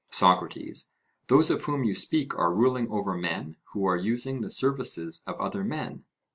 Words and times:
SOCRATES: 0.09 0.93
Those 1.27 1.51
of 1.51 1.65
whom 1.65 1.83
you 1.83 1.93
speak 1.93 2.35
are 2.35 2.51
ruling 2.51 2.89
over 2.89 3.13
men 3.13 3.57
who 3.73 3.85
are 3.85 3.97
using 3.97 4.41
the 4.41 4.49
services 4.49 5.21
of 5.27 5.39
other 5.39 5.63
men? 5.63 6.05